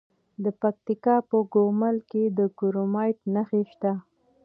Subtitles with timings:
[0.43, 3.91] د پکتیکا په ګومل کې د کرومایټ نښې شته.